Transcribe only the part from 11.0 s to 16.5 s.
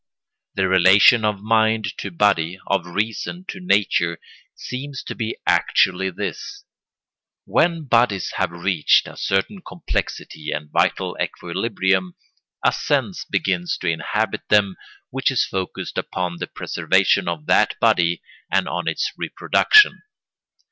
equilibrium, a sense begins to inhabit them which is focussed upon the